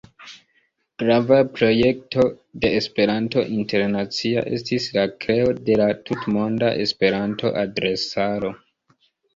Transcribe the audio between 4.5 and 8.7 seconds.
estis la kreo de la Tutmonda Esperanto-adresaro.